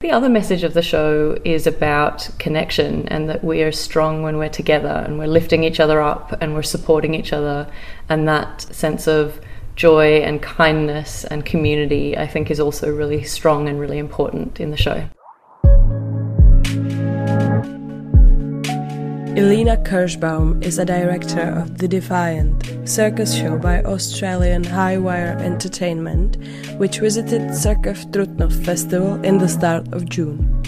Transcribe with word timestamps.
The 0.00 0.12
other 0.12 0.30
message 0.30 0.64
of 0.64 0.72
the 0.72 0.80
show 0.80 1.36
is 1.44 1.66
about 1.66 2.30
connection 2.38 3.06
and 3.08 3.28
that 3.28 3.44
we 3.44 3.62
are 3.62 3.70
strong 3.70 4.22
when 4.22 4.38
we're 4.38 4.48
together 4.48 5.04
and 5.04 5.18
we're 5.18 5.26
lifting 5.26 5.62
each 5.62 5.78
other 5.78 6.00
up 6.00 6.40
and 6.40 6.54
we're 6.54 6.62
supporting 6.62 7.12
each 7.12 7.34
other. 7.34 7.70
And 8.08 8.26
that 8.26 8.62
sense 8.62 9.06
of 9.06 9.42
joy 9.76 10.20
and 10.22 10.40
kindness 10.40 11.24
and 11.26 11.44
community, 11.44 12.16
I 12.16 12.26
think, 12.26 12.50
is 12.50 12.60
also 12.60 12.90
really 12.90 13.24
strong 13.24 13.68
and 13.68 13.78
really 13.78 13.98
important 13.98 14.58
in 14.58 14.70
the 14.70 14.78
show. 14.78 15.06
Elena 19.36 19.76
Kirschbaum 19.76 20.60
is 20.60 20.78
a 20.78 20.84
director 20.84 21.40
of 21.40 21.78
The 21.78 21.86
Defiant, 21.86 22.88
circus 22.88 23.32
show 23.32 23.56
by 23.56 23.80
Australian 23.84 24.64
Highwire 24.64 25.40
Entertainment, 25.40 26.36
which 26.78 26.98
visited 26.98 27.42
Cirkuff 27.52 28.10
Trutnov 28.10 28.52
Festival 28.64 29.22
in 29.22 29.38
the 29.38 29.48
start 29.48 29.86
of 29.92 30.08
June. 30.08 30.60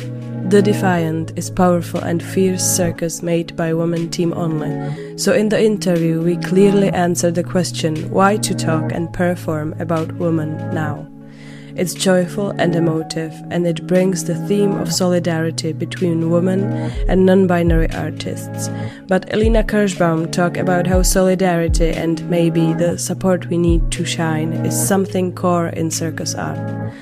The 0.48 0.62
Defiant 0.62 1.36
is 1.36 1.50
powerful 1.50 2.00
and 2.02 2.22
fierce 2.22 2.62
circus 2.62 3.20
made 3.20 3.56
by 3.56 3.74
women 3.74 4.08
team 4.08 4.32
only. 4.34 5.18
So 5.18 5.32
in 5.32 5.48
the 5.48 5.60
interview 5.60 6.22
we 6.22 6.36
clearly 6.36 6.88
answer 6.90 7.32
the 7.32 7.42
question 7.42 8.08
why 8.10 8.36
to 8.36 8.54
talk 8.54 8.92
and 8.92 9.12
perform 9.12 9.74
about 9.80 10.12
women 10.12 10.56
now. 10.72 11.11
It's 11.74 11.94
joyful 11.94 12.50
and 12.58 12.74
emotive, 12.74 13.32
and 13.50 13.66
it 13.66 13.86
brings 13.86 14.24
the 14.24 14.34
theme 14.46 14.72
of 14.72 14.92
solidarity 14.92 15.72
between 15.72 16.30
women 16.30 16.64
and 17.08 17.24
non 17.24 17.46
binary 17.46 17.90
artists. 17.92 18.68
But 19.06 19.32
Elena 19.32 19.64
Kirschbaum 19.64 20.30
talked 20.30 20.58
about 20.58 20.86
how 20.86 21.02
solidarity 21.02 21.90
and 21.90 22.28
maybe 22.28 22.72
the 22.74 22.98
support 22.98 23.46
we 23.46 23.58
need 23.58 23.90
to 23.92 24.04
shine 24.04 24.52
is 24.52 24.88
something 24.88 25.34
core 25.34 25.68
in 25.68 25.90
circus 25.90 26.34
art. 26.34 26.92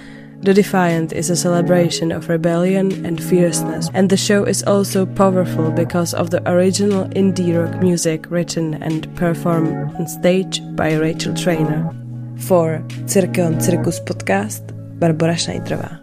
The 0.43 0.55
Defiant 0.55 1.13
is 1.13 1.29
a 1.29 1.37
celebration 1.37 2.11
of 2.11 2.31
rebellion 2.31 3.05
and 3.05 3.23
fierceness, 3.23 3.91
and 3.93 4.09
the 4.09 4.17
show 4.17 4.45
is 4.45 4.63
also 4.63 5.05
powerful 5.05 5.71
because 5.71 6.15
of 6.15 6.31
the 6.31 6.49
original 6.51 7.05
indie 7.11 7.55
rock 7.55 7.83
music 7.83 8.31
written 8.31 8.83
and 8.83 9.15
performed 9.17 9.95
on 9.97 10.09
stage 10.09 10.63
by 10.77 10.95
Rachel 10.95 11.35
Trainer. 11.35 12.00
For 12.41 12.83
CIRQUEON 13.07 13.61
Circus 13.61 14.01
podcast, 14.01 14.73
Barbora 14.99 15.37
Schneiderová. 15.37 16.01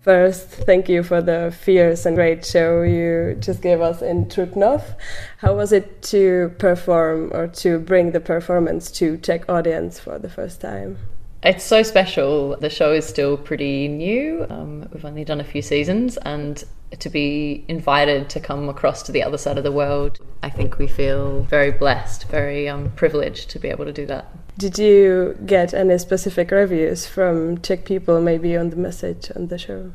First, 0.00 0.48
thank 0.48 0.88
you 0.88 1.02
for 1.02 1.20
the 1.20 1.54
fierce 1.60 2.06
and 2.06 2.16
great 2.16 2.44
show 2.44 2.82
you 2.82 3.36
just 3.40 3.62
gave 3.62 3.80
us 3.80 4.00
in 4.00 4.26
Trutnov. 4.26 4.82
How 5.38 5.54
was 5.54 5.72
it 5.72 6.02
to 6.04 6.52
perform 6.58 7.30
or 7.32 7.46
to 7.48 7.78
bring 7.78 8.12
the 8.12 8.20
performance 8.20 8.90
to 8.92 9.18
Czech 9.18 9.48
audience 9.48 10.00
for 10.00 10.18
the 10.18 10.30
first 10.30 10.60
time? 10.60 10.96
It's 11.42 11.62
so 11.62 11.82
special. 11.82 12.56
The 12.56 12.70
show 12.70 12.92
is 12.92 13.06
still 13.06 13.36
pretty 13.36 13.86
new. 13.86 14.46
Um, 14.50 14.88
we've 14.92 15.04
only 15.04 15.24
done 15.24 15.40
a 15.40 15.44
few 15.44 15.62
seasons, 15.62 16.16
and 16.18 16.64
to 16.98 17.10
be 17.10 17.64
invited 17.68 18.28
to 18.30 18.40
come 18.40 18.68
across 18.68 19.02
to 19.04 19.12
the 19.12 19.22
other 19.22 19.38
side 19.38 19.58
of 19.58 19.64
the 19.64 19.72
world, 19.72 20.18
I 20.42 20.50
think 20.50 20.78
we 20.78 20.86
feel 20.86 21.42
very 21.42 21.70
blessed, 21.70 22.28
very 22.28 22.68
um, 22.68 22.90
privileged 22.96 23.50
to 23.50 23.58
be 23.58 23.68
able 23.68 23.84
to 23.84 23.92
do 23.92 24.06
that. 24.06 24.26
Did 24.56 24.78
you 24.78 25.36
get 25.46 25.74
any 25.74 25.98
specific 25.98 26.50
reviews 26.50 27.06
from 27.06 27.60
Czech 27.60 27.84
people, 27.84 28.20
maybe 28.20 28.56
on 28.56 28.70
the 28.70 28.76
message 28.76 29.30
on 29.36 29.48
the 29.48 29.58
show? 29.58 29.92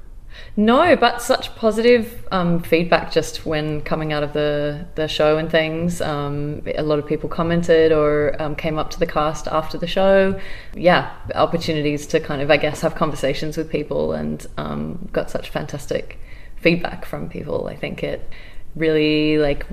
No, 0.55 0.95
but 0.95 1.21
such 1.21 1.55
positive 1.55 2.27
um, 2.31 2.61
feedback 2.61 3.11
just 3.11 3.45
when 3.45 3.81
coming 3.81 4.13
out 4.13 4.23
of 4.23 4.33
the, 4.33 4.85
the 4.95 5.07
show 5.07 5.37
and 5.37 5.49
things. 5.49 6.01
Um, 6.01 6.63
a 6.75 6.83
lot 6.83 6.99
of 6.99 7.05
people 7.05 7.29
commented 7.29 7.91
or 7.91 8.35
um, 8.41 8.55
came 8.55 8.77
up 8.77 8.89
to 8.91 8.99
the 8.99 9.05
cast 9.05 9.47
after 9.47 9.77
the 9.77 9.87
show. 9.87 10.39
Yeah, 10.75 11.11
opportunities 11.35 12.07
to 12.07 12.19
kind 12.19 12.41
of, 12.41 12.49
I 12.49 12.57
guess, 12.57 12.81
have 12.81 12.95
conversations 12.95 13.57
with 13.57 13.69
people 13.69 14.13
and 14.13 14.45
um, 14.57 15.07
got 15.11 15.29
such 15.29 15.49
fantastic 15.49 16.19
feedback 16.63 17.05
from 17.05 17.29
people. 17.29 17.67
I 17.67 17.75
think 17.75 18.03
it 18.03 18.27
really 18.75 19.37
like 19.37 19.67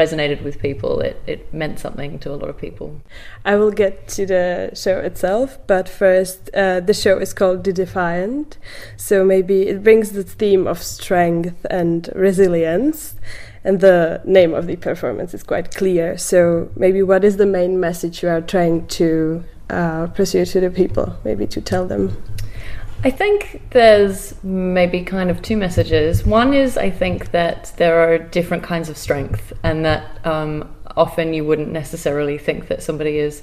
resonated 0.00 0.42
with 0.42 0.58
people. 0.60 1.00
It, 1.00 1.22
it 1.26 1.52
meant 1.52 1.78
something 1.78 2.18
to 2.20 2.32
a 2.32 2.36
lot 2.36 2.48
of 2.48 2.56
people. 2.56 3.00
I 3.44 3.56
will 3.56 3.70
get 3.70 4.08
to 4.16 4.24
the 4.24 4.70
show 4.74 4.98
itself 5.00 5.58
but 5.66 5.88
first 5.88 6.48
uh, 6.54 6.80
the 6.80 6.94
show 6.94 7.18
is 7.18 7.34
called 7.34 7.64
the 7.64 7.72
defiant 7.72 8.56
so 8.96 9.24
maybe 9.24 9.68
it 9.68 9.82
brings 9.82 10.12
the 10.12 10.22
theme 10.22 10.66
of 10.66 10.82
strength 10.82 11.66
and 11.68 12.08
resilience 12.14 13.16
and 13.66 13.80
the 13.80 14.22
name 14.24 14.54
of 14.54 14.68
the 14.68 14.76
performance 14.76 15.34
is 15.34 15.42
quite 15.42 15.74
clear. 15.74 16.16
So 16.16 16.70
maybe 16.76 17.02
what 17.02 17.24
is 17.24 17.36
the 17.36 17.46
main 17.46 17.80
message 17.80 18.22
you 18.22 18.28
are 18.28 18.40
trying 18.40 18.86
to 19.00 19.42
uh, 19.68 20.06
pursue 20.06 20.44
to 20.46 20.60
the 20.60 20.70
people? 20.70 21.18
Maybe 21.24 21.48
to 21.48 21.60
tell 21.60 21.84
them 21.84 22.22
I 23.04 23.10
think 23.10 23.62
there's 23.70 24.42
maybe 24.42 25.02
kind 25.02 25.30
of 25.30 25.42
two 25.42 25.56
messages. 25.56 26.24
One 26.24 26.54
is 26.54 26.76
I 26.76 26.90
think 26.90 27.30
that 27.32 27.72
there 27.76 28.00
are 28.00 28.18
different 28.18 28.62
kinds 28.62 28.88
of 28.88 28.96
strength, 28.96 29.52
and 29.62 29.84
that 29.84 30.26
um, 30.26 30.74
often 30.96 31.34
you 31.34 31.44
wouldn't 31.44 31.70
necessarily 31.70 32.38
think 32.38 32.68
that 32.68 32.82
somebody 32.82 33.18
is, 33.18 33.42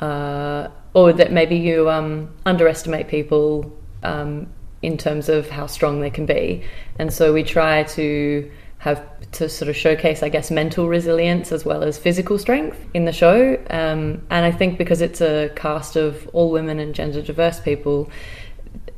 uh, 0.00 0.68
or 0.94 1.12
that 1.12 1.32
maybe 1.32 1.56
you 1.56 1.90
um, 1.90 2.32
underestimate 2.46 3.08
people 3.08 3.76
um, 4.02 4.46
in 4.82 4.96
terms 4.96 5.28
of 5.28 5.50
how 5.50 5.66
strong 5.66 6.00
they 6.00 6.10
can 6.10 6.26
be. 6.26 6.62
And 6.98 7.12
so 7.12 7.32
we 7.32 7.42
try 7.42 7.82
to 7.82 8.50
have 8.78 9.04
to 9.32 9.48
sort 9.48 9.68
of 9.68 9.76
showcase, 9.76 10.22
I 10.22 10.28
guess, 10.28 10.50
mental 10.50 10.88
resilience 10.88 11.50
as 11.50 11.64
well 11.64 11.82
as 11.82 11.98
physical 11.98 12.38
strength 12.38 12.78
in 12.94 13.04
the 13.04 13.12
show. 13.12 13.56
Um, 13.68 14.24
and 14.30 14.44
I 14.44 14.52
think 14.52 14.78
because 14.78 15.00
it's 15.00 15.20
a 15.20 15.50
cast 15.56 15.96
of 15.96 16.28
all 16.32 16.50
women 16.52 16.78
and 16.78 16.94
gender 16.94 17.20
diverse 17.20 17.58
people 17.58 18.10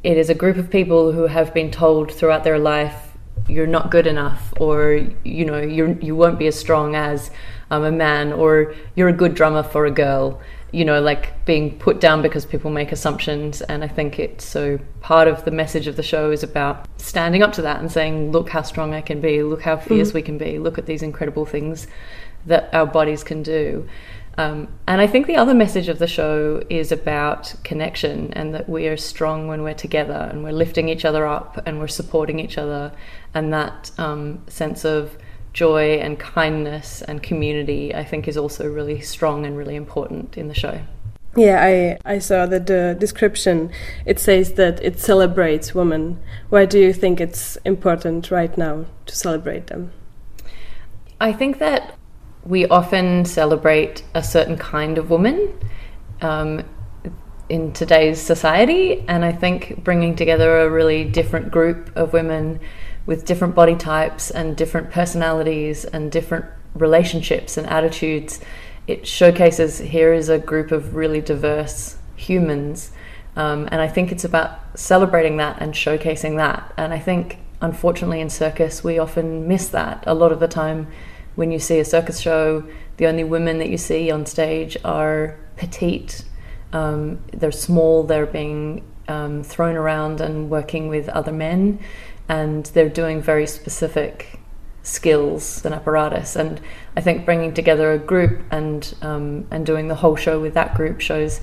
it 0.03 0.17
is 0.17 0.31
a 0.31 0.35
group 0.35 0.57
of 0.57 0.71
people 0.71 1.13
who 1.13 1.27
have 1.27 1.53
been 1.53 1.71
told 1.71 2.13
throughout 2.13 2.45
their 2.45 2.59
life 2.59 3.17
you're 3.49 3.67
not 3.67 3.91
good 3.91 4.07
enough 4.07 4.53
or 4.61 5.07
you 5.25 5.45
know 5.45 5.59
you 5.59 5.99
you 6.03 6.15
won't 6.15 6.39
be 6.39 6.47
as 6.47 6.59
strong 6.59 6.95
as 6.95 7.31
um, 7.71 7.85
a 7.85 7.91
man 7.91 8.33
or 8.33 8.75
you're 8.95 9.09
a 9.09 9.13
good 9.13 9.35
drummer 9.35 9.63
for 9.63 9.87
a 9.87 9.91
girl 9.91 10.41
you 10.73 10.85
know 10.85 11.01
like 11.01 11.45
being 11.47 11.79
put 11.79 12.01
down 12.01 12.21
because 12.21 12.45
people 12.45 12.71
make 12.71 12.93
assumptions. 12.93 13.63
And 13.63 13.83
i 13.83 13.89
think 13.89 14.19
it's 14.19 14.45
so 14.45 14.79
part 15.01 15.29
of 15.29 15.45
the 15.45 15.51
message 15.51 15.87
of 15.87 15.97
the 15.97 16.03
show 16.03 16.31
is 16.31 16.43
about 16.43 16.87
standing 16.99 17.43
up 17.43 17.53
to 17.55 17.63
that 17.63 17.81
and 17.81 17.91
saying 17.91 18.33
look 18.33 18.51
how 18.51 18.63
strong 18.63 18.95
i 18.95 19.01
can 19.01 19.21
be. 19.21 19.43
Look 19.43 19.63
how 19.63 19.77
fierce 19.77 20.09
mm-hmm. 20.09 20.19
we 20.19 20.23
can 20.23 20.39
be. 20.39 20.59
Look 20.59 20.79
at 20.79 20.87
these 20.87 21.03
incredible 21.03 21.47
things 21.47 21.87
that 22.47 22.73
our 22.73 22.87
bodies 22.87 23.25
can 23.25 23.43
do 23.43 23.89
um, 24.39 24.69
and 24.87 25.01
I 25.01 25.09
think 25.09 25.27
the 25.27 25.35
other 25.35 25.53
message 25.53 25.89
of 25.89 25.99
the 25.99 26.07
show 26.07 26.63
is 26.71 26.93
about 26.93 27.53
connection 27.65 28.33
and 28.35 28.55
that 28.55 28.69
we 28.69 28.87
are 28.87 28.97
strong 28.97 29.49
when 29.49 29.65
we're 29.65 29.75
together 29.75 30.29
and 30.31 30.45
we're 30.45 30.53
lifting 30.53 30.89
each 30.89 31.05
other 31.05 31.27
up 31.27 31.61
and 31.67 31.81
we're 31.81 31.89
supporting 31.89 32.39
each 32.39 32.57
other. 32.57 32.93
And 33.35 33.53
that 33.53 33.91
um, 33.99 34.45
sense 34.47 34.85
of 34.85 35.19
joy 35.53 35.95
and 35.99 36.21
kindness 36.21 37.03
and 37.03 37.21
community, 37.21 37.93
I 37.93 38.05
think, 38.05 38.29
is 38.29 38.37
also 38.37 38.71
really 38.71 39.01
strong 39.01 39.45
and 39.45 39.59
really 39.59 39.75
important 39.75 40.39
in 40.39 40.47
the 40.47 40.55
show. 40.55 40.83
Yeah, 41.35 41.61
I, 41.61 42.15
I 42.15 42.21
saw 42.21 42.47
that 42.47 42.69
the 42.69 42.97
description 42.99 43.73
it 44.07 44.21
says 44.21 44.53
that 44.53 44.81
it 44.85 45.01
celebrates 45.01 45.75
women. 45.75 46.21
Why 46.49 46.65
do 46.65 46.79
you 46.79 46.93
think 46.93 47.21
it's 47.21 47.57
important 47.65 48.31
right 48.31 48.57
now 48.57 48.87
to 49.07 49.17
celebrate 49.17 49.67
them? 49.67 49.91
I 51.21 51.33
think 51.33 51.59
that 51.59 51.98
we 52.45 52.67
often 52.67 53.25
celebrate 53.25 54.03
a 54.15 54.23
certain 54.23 54.57
kind 54.57 54.99
of 54.99 55.11
woman 55.11 55.53
um, 56.21 56.65
in 57.49 57.73
today's 57.73 58.21
society, 58.21 59.05
and 59.09 59.25
I 59.25 59.33
think 59.33 59.83
bringing 59.85 60.17
together 60.17 60.61
a 60.61 60.71
really 60.71 61.05
different 61.05 61.51
group 61.51 61.95
of 61.97 62.13
women 62.13 62.61
with 63.07 63.25
different 63.25 63.55
body 63.55 63.75
types 63.75 64.31
and 64.31 64.57
different 64.57 64.91
personalities 64.91 65.85
and 65.85 66.13
different 66.13 66.45
relationships 66.75 67.57
and 67.57 67.67
attitudes, 67.67 68.41
it 68.87 69.07
showcases 69.07 69.79
here 69.79 70.13
is 70.13 70.29
a 70.29 70.39
group 70.39 70.73
of 70.73 70.95
really 70.95 71.21
diverse 71.21 71.97
humans. 72.17 72.93
Um, 73.37 73.69
and 73.71 73.81
I 73.81 73.89
think 73.89 74.13
it's 74.13 74.25
about 74.25 74.61
celebrating 74.79 75.37
that 75.39 75.61
and 75.61 75.73
showcasing 75.73 76.37
that. 76.37 76.73
And 76.77 76.93
I 76.93 76.99
think, 76.99 77.39
unfortunately, 77.61 78.21
in 78.21 78.31
circus, 78.31 78.83
we 78.83 78.99
often 78.99 79.47
miss 79.47 79.69
that. 79.69 80.05
A 80.07 80.15
lot 80.15 80.33
of 80.33 80.41
the 80.41 80.49
time, 80.49 80.89
when 81.39 81.53
you 81.53 81.61
see 81.61 81.79
a 81.79 81.85
circus 81.85 82.19
show, 82.19 82.65
the 82.97 83.07
only 83.07 83.23
women 83.23 83.59
that 83.59 83.69
you 83.69 83.79
see 83.79 84.11
on 84.11 84.27
stage 84.27 84.77
are 84.85 85.39
petite. 85.57 86.25
Um, 86.73 87.21
they're 87.33 87.53
small, 87.53 88.03
they're 88.03 88.27
being 88.27 88.83
um, 89.07 89.45
thrown 89.45 89.77
around 89.77 90.21
and 90.21 90.51
working 90.51 90.89
with 90.89 91.09
other 91.11 91.31
men, 91.31 91.79
and 92.29 92.67
they're 92.67 92.89
doing 92.89 93.23
very 93.23 93.47
specific 93.47 94.41
skills 94.83 95.65
and 95.65 95.73
apparatus. 95.73 96.35
And 96.35 96.61
I 96.97 97.03
think 97.03 97.25
bringing 97.25 97.55
together 97.55 97.93
a 97.93 97.99
group 97.99 98.43
and 98.51 98.93
um, 99.01 99.47
and 99.53 99.65
doing 99.65 99.87
the 99.87 99.95
whole 99.95 100.17
show 100.17 100.41
with 100.41 100.55
that 100.55 100.75
group 100.75 101.01
shows 101.01 101.41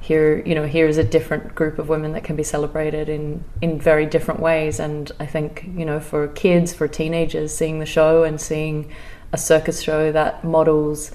here 0.00 0.40
you 0.46 0.54
know 0.54 0.66
here 0.66 0.86
is 0.86 0.98
a 0.98 1.04
different 1.04 1.54
group 1.54 1.80
of 1.80 1.88
women 1.88 2.12
that 2.12 2.22
can 2.22 2.36
be 2.36 2.42
celebrated 2.44 3.08
in 3.08 3.42
in 3.60 3.80
very 3.80 4.06
different 4.06 4.38
ways 4.38 4.78
and 4.78 5.10
i 5.18 5.26
think 5.26 5.68
you 5.74 5.84
know 5.84 5.98
for 5.98 6.28
kids 6.28 6.72
for 6.72 6.86
teenagers 6.86 7.52
seeing 7.52 7.80
the 7.80 7.86
show 7.86 8.22
and 8.22 8.40
seeing 8.40 8.88
a 9.36 9.38
circus 9.38 9.82
show 9.82 10.10
that 10.12 10.42
models 10.42 11.12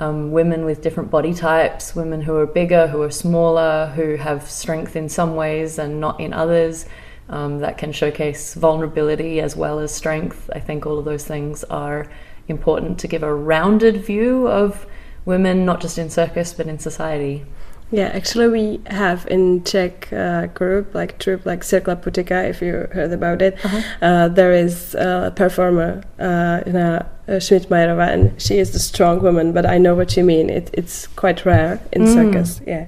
um, 0.00 0.32
women 0.32 0.64
with 0.64 0.82
different 0.82 1.08
body 1.08 1.32
types, 1.32 1.94
women 1.94 2.22
who 2.22 2.34
are 2.34 2.46
bigger, 2.46 2.88
who 2.88 3.00
are 3.02 3.10
smaller, 3.10 3.92
who 3.94 4.16
have 4.16 4.50
strength 4.50 4.96
in 4.96 5.08
some 5.08 5.36
ways 5.36 5.78
and 5.78 6.00
not 6.00 6.18
in 6.20 6.32
others. 6.32 6.86
Um, 7.28 7.60
that 7.60 7.78
can 7.78 7.92
showcase 7.92 8.54
vulnerability 8.54 9.40
as 9.40 9.54
well 9.54 9.78
as 9.78 9.94
strength. 9.94 10.50
I 10.52 10.58
think 10.58 10.84
all 10.84 10.98
of 10.98 11.04
those 11.04 11.24
things 11.24 11.62
are 11.62 12.10
important 12.48 12.98
to 12.98 13.06
give 13.06 13.22
a 13.22 13.32
rounded 13.32 14.04
view 14.04 14.48
of 14.48 14.84
women, 15.24 15.64
not 15.64 15.80
just 15.80 15.96
in 15.96 16.10
circus 16.10 16.52
but 16.52 16.66
in 16.66 16.80
society. 16.80 17.46
Yeah, 17.92 18.10
actually, 18.14 18.48
we 18.48 18.80
have 18.86 19.26
in 19.26 19.64
Czech 19.64 20.12
uh, 20.12 20.46
group 20.46 20.94
like 20.94 21.18
troupe 21.18 21.44
like 21.44 21.64
Cirk 21.64 21.88
La 21.88 21.96
Putyka, 21.96 22.48
if 22.48 22.62
you 22.62 22.88
heard 22.92 23.12
about 23.12 23.42
it. 23.42 23.54
Uh-huh. 23.64 23.80
Uh, 24.00 24.28
there 24.28 24.52
is 24.52 24.94
a 24.94 25.32
performer, 25.34 26.02
uh, 26.20 26.62
in 26.66 26.76
a, 26.76 27.10
uh, 27.26 27.40
Schmidt 27.40 27.68
Majerova, 27.68 28.08
and 28.12 28.40
she 28.40 28.58
is 28.58 28.70
the 28.70 28.78
strong 28.78 29.20
woman. 29.20 29.52
But 29.52 29.66
I 29.66 29.78
know 29.78 29.96
what 29.96 30.16
you 30.16 30.22
mean. 30.22 30.50
It, 30.50 30.70
it's 30.72 31.08
quite 31.08 31.44
rare 31.44 31.80
in 31.92 32.02
mm. 32.02 32.14
circus. 32.14 32.60
Yeah. 32.64 32.86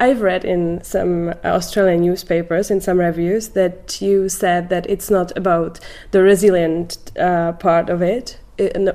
I've 0.00 0.22
read 0.22 0.44
in 0.44 0.82
some 0.82 1.34
Australian 1.44 2.00
newspapers, 2.00 2.70
in 2.70 2.80
some 2.80 2.98
reviews, 2.98 3.50
that 3.50 4.00
you 4.00 4.28
said 4.30 4.68
that 4.70 4.88
it's 4.88 5.10
not 5.10 5.36
about 5.36 5.78
the 6.10 6.22
resilient 6.22 6.96
uh, 7.18 7.52
part 7.52 7.90
of 7.90 8.02
it 8.02 8.38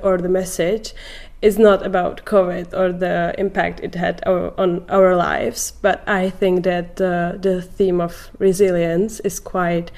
or 0.03 0.17
the 0.17 0.29
message 0.29 0.93
is 1.41 1.59
not 1.59 1.85
about 1.85 2.25
COVID 2.25 2.73
or 2.73 2.91
the 2.91 3.35
impact 3.37 3.79
it 3.81 3.95
had 3.95 4.21
our, 4.25 4.53
on 4.59 4.85
our 4.89 5.15
lives, 5.15 5.73
but 5.81 6.07
I 6.07 6.29
think 6.29 6.63
that 6.63 6.99
uh, 6.99 7.33
the 7.37 7.61
theme 7.61 8.01
of 8.01 8.29
resilience 8.39 9.19
is 9.19 9.39
quite 9.39 9.91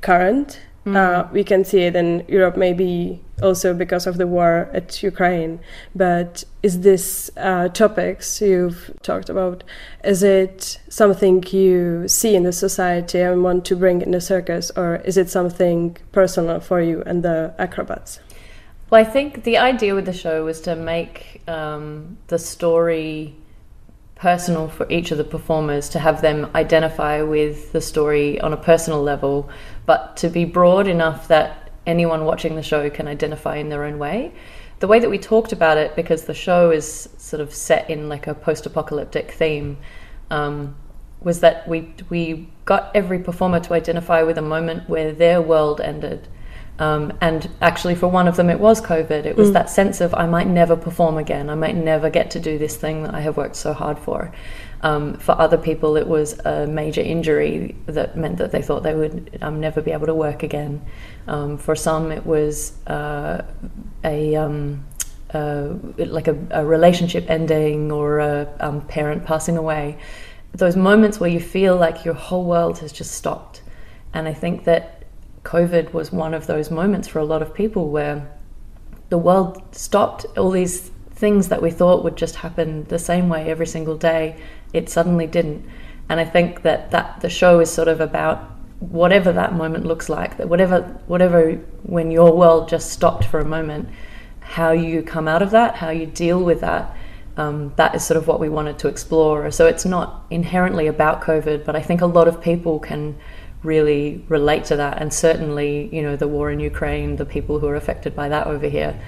current. 0.00 0.60
Mm. 0.86 0.96
Uh, 0.96 1.28
we 1.32 1.42
can 1.42 1.64
see 1.64 1.80
it 1.80 1.96
in 1.96 2.24
Europe, 2.28 2.58
maybe 2.58 3.22
also 3.42 3.72
because 3.72 4.06
of 4.06 4.18
the 4.18 4.26
war 4.26 4.68
at 4.74 5.02
Ukraine. 5.02 5.58
But 5.94 6.44
is 6.62 6.80
this 6.80 7.30
uh, 7.38 7.68
topics 7.68 8.40
you've 8.42 8.92
talked 9.02 9.30
about? 9.30 9.64
Is 10.04 10.22
it 10.22 10.78
something 10.90 11.42
you 11.50 12.06
see 12.06 12.36
in 12.36 12.42
the 12.42 12.52
society 12.52 13.20
and 13.20 13.42
want 13.42 13.64
to 13.64 13.76
bring 13.76 14.02
in 14.02 14.10
the 14.10 14.20
circus, 14.20 14.70
or 14.76 14.96
is 14.96 15.16
it 15.16 15.30
something 15.30 15.96
personal 16.12 16.60
for 16.60 16.82
you 16.82 17.02
and 17.06 17.22
the 17.22 17.54
acrobats? 17.58 18.20
Well, 18.90 19.00
I 19.00 19.04
think 19.04 19.44
the 19.44 19.58
idea 19.58 19.94
with 19.94 20.04
the 20.04 20.12
show 20.12 20.44
was 20.44 20.60
to 20.62 20.76
make 20.76 21.42
um, 21.48 22.18
the 22.28 22.38
story 22.38 23.34
personal 24.14 24.68
for 24.68 24.90
each 24.90 25.10
of 25.10 25.18
the 25.18 25.24
performers, 25.24 25.88
to 25.90 25.98
have 25.98 26.22
them 26.22 26.50
identify 26.54 27.22
with 27.22 27.72
the 27.72 27.80
story 27.80 28.40
on 28.40 28.52
a 28.52 28.56
personal 28.56 29.02
level, 29.02 29.48
but 29.86 30.16
to 30.18 30.28
be 30.28 30.44
broad 30.44 30.86
enough 30.86 31.28
that 31.28 31.70
anyone 31.86 32.24
watching 32.24 32.56
the 32.56 32.62
show 32.62 32.88
can 32.90 33.08
identify 33.08 33.56
in 33.56 33.68
their 33.68 33.84
own 33.84 33.98
way. 33.98 34.32
The 34.80 34.86
way 34.86 34.98
that 34.98 35.10
we 35.10 35.18
talked 35.18 35.52
about 35.52 35.78
it, 35.78 35.96
because 35.96 36.24
the 36.24 36.34
show 36.34 36.70
is 36.70 37.08
sort 37.18 37.40
of 37.40 37.54
set 37.54 37.88
in 37.90 38.08
like 38.08 38.26
a 38.26 38.34
post-apocalyptic 38.34 39.30
theme, 39.32 39.78
um, 40.30 40.76
was 41.20 41.40
that 41.40 41.66
we 41.66 41.94
we 42.10 42.48
got 42.66 42.90
every 42.94 43.18
performer 43.18 43.60
to 43.60 43.72
identify 43.72 44.22
with 44.22 44.36
a 44.36 44.42
moment 44.42 44.88
where 44.88 45.12
their 45.12 45.40
world 45.40 45.80
ended 45.80 46.28
um, 46.78 47.12
and 47.20 47.48
actually, 47.60 47.94
for 47.94 48.08
one 48.08 48.26
of 48.26 48.36
them, 48.36 48.50
it 48.50 48.58
was 48.58 48.80
COVID. 48.80 49.26
It 49.26 49.36
was 49.36 49.50
mm. 49.50 49.52
that 49.52 49.70
sense 49.70 50.00
of 50.00 50.12
I 50.14 50.26
might 50.26 50.48
never 50.48 50.76
perform 50.76 51.18
again. 51.18 51.48
I 51.48 51.54
might 51.54 51.76
never 51.76 52.10
get 52.10 52.32
to 52.32 52.40
do 52.40 52.58
this 52.58 52.76
thing 52.76 53.04
that 53.04 53.14
I 53.14 53.20
have 53.20 53.36
worked 53.36 53.56
so 53.56 53.72
hard 53.72 53.98
for. 53.98 54.32
Um, 54.82 55.14
for 55.14 55.40
other 55.40 55.56
people, 55.56 55.96
it 55.96 56.06
was 56.06 56.38
a 56.40 56.66
major 56.66 57.00
injury 57.00 57.76
that 57.86 58.16
meant 58.16 58.38
that 58.38 58.50
they 58.50 58.60
thought 58.60 58.82
they 58.82 58.94
would 58.94 59.38
um, 59.40 59.60
never 59.60 59.80
be 59.80 59.92
able 59.92 60.06
to 60.06 60.14
work 60.14 60.42
again. 60.42 60.84
Um, 61.28 61.58
for 61.58 61.76
some, 61.76 62.10
it 62.10 62.26
was 62.26 62.72
uh, 62.88 63.42
a 64.02 64.34
um, 64.34 64.84
uh, 65.32 65.74
like 65.96 66.28
a, 66.28 66.36
a, 66.50 66.64
relationship 66.64 67.30
ending 67.30 67.90
or 67.90 68.18
a 68.18 68.48
um, 68.60 68.80
parent 68.82 69.24
passing 69.24 69.56
away. 69.56 69.96
Those 70.52 70.76
moments 70.76 71.18
where 71.18 71.30
you 71.30 71.40
feel 71.40 71.76
like 71.76 72.04
your 72.04 72.14
whole 72.14 72.44
world 72.44 72.78
has 72.80 72.92
just 72.92 73.12
stopped. 73.12 73.62
And 74.12 74.28
I 74.28 74.34
think 74.34 74.64
that 74.64 74.93
COVID 75.44 75.92
was 75.92 76.10
one 76.10 76.34
of 76.34 76.46
those 76.46 76.70
moments 76.70 77.06
for 77.06 77.18
a 77.18 77.24
lot 77.24 77.42
of 77.42 77.54
people 77.54 77.90
where 77.90 78.30
the 79.10 79.18
world 79.18 79.62
stopped. 79.72 80.26
All 80.36 80.50
these 80.50 80.90
things 81.12 81.48
that 81.48 81.62
we 81.62 81.70
thought 81.70 82.02
would 82.02 82.16
just 82.16 82.36
happen 82.36 82.84
the 82.84 82.98
same 82.98 83.28
way 83.28 83.50
every 83.50 83.66
single 83.66 83.96
day, 83.96 84.36
it 84.72 84.88
suddenly 84.88 85.26
didn't. 85.26 85.64
And 86.08 86.18
I 86.18 86.24
think 86.24 86.62
that, 86.62 86.90
that 86.90 87.20
the 87.20 87.30
show 87.30 87.60
is 87.60 87.70
sort 87.70 87.88
of 87.88 88.00
about 88.00 88.50
whatever 88.80 89.32
that 89.32 89.54
moment 89.54 89.86
looks 89.86 90.08
like, 90.08 90.36
that 90.36 90.48
whatever 90.48 90.82
whatever 91.06 91.52
when 91.84 92.10
your 92.10 92.36
world 92.36 92.68
just 92.68 92.90
stopped 92.90 93.24
for 93.24 93.40
a 93.40 93.44
moment, 93.44 93.88
how 94.40 94.72
you 94.72 95.02
come 95.02 95.28
out 95.28 95.42
of 95.42 95.50
that, 95.52 95.76
how 95.76 95.90
you 95.90 96.06
deal 96.06 96.42
with 96.42 96.60
that. 96.60 96.94
Um, 97.36 97.72
that 97.76 97.94
is 97.94 98.04
sort 98.04 98.16
of 98.16 98.28
what 98.28 98.38
we 98.38 98.48
wanted 98.48 98.78
to 98.80 98.88
explore. 98.88 99.50
So 99.50 99.66
it's 99.66 99.84
not 99.84 100.24
inherently 100.30 100.86
about 100.86 101.22
COVID, 101.22 101.64
but 101.64 101.74
I 101.74 101.82
think 101.82 102.00
a 102.00 102.06
lot 102.06 102.28
of 102.28 102.40
people 102.40 102.78
can 102.78 103.16
really 103.64 104.24
relate 104.28 104.64
to 104.66 104.76
that. 104.76 105.00
And 105.00 105.12
certainly, 105.12 105.88
you 105.94 106.02
know, 106.02 106.16
the 106.16 106.28
war 106.28 106.50
in 106.50 106.60
Ukraine, 106.60 107.16
the 107.16 107.24
people 107.24 107.58
who 107.58 107.66
are 107.66 107.76
affected 107.76 108.14
by 108.14 108.28
that 108.28 108.46
over 108.46 108.68
here. 108.68 108.98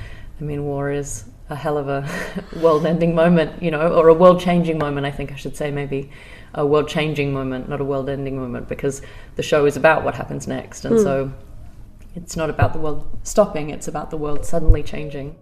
I 0.41 0.45
mean, 0.45 0.65
war 0.65 0.91
is 0.91 1.25
a 1.49 1.55
hell 1.55 1.79
of 1.79 1.89
a 1.89 2.09
world-ending 2.61 3.15
moment, 3.15 3.63
you 3.63 3.71
know, 3.71 3.93
or 3.93 4.09
a 4.09 4.15
world-changing 4.15 4.79
moment. 4.79 5.07
I 5.07 5.11
think 5.11 5.33
I 5.33 5.37
should 5.37 5.57
say 5.57 5.71
maybe 5.71 6.11
a 6.55 6.67
world-changing 6.67 7.33
moment, 7.33 7.69
not 7.69 7.81
a 7.81 7.85
world-ending 7.85 8.37
moment, 8.37 8.69
because 8.69 9.03
the 9.37 9.43
show 9.43 9.67
is 9.67 9.77
about 9.77 10.05
what 10.05 10.15
happens 10.15 10.49
next, 10.49 10.85
and 10.85 10.97
mm. 10.97 11.03
so 11.03 11.33
it's 12.15 12.37
not 12.37 12.51
about 12.51 12.73
the 12.73 12.79
world 12.79 13.07
stopping; 13.23 13.71
it's 13.71 13.89
about 13.89 14.11
the 14.11 14.17
world 14.17 14.45
suddenly 14.45 14.83
changing. 14.83 15.37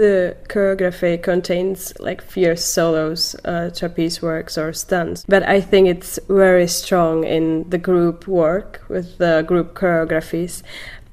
The 0.00 0.34
choreography 0.48 1.22
contains 1.22 1.92
like 2.00 2.22
fierce 2.22 2.64
solos, 2.64 3.36
uh, 3.44 3.68
trapeze 3.68 4.22
works, 4.22 4.56
or 4.56 4.72
stunts. 4.72 5.26
But 5.28 5.42
I 5.42 5.60
think 5.60 5.88
it's 5.88 6.18
very 6.26 6.66
strong 6.68 7.24
in 7.24 7.68
the 7.68 7.76
group 7.76 8.26
work 8.26 8.82
with 8.88 9.18
the 9.18 9.44
group 9.46 9.74
choreographies. 9.74 10.62